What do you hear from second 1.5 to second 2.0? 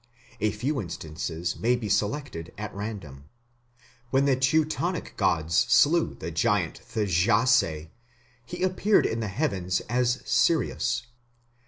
may be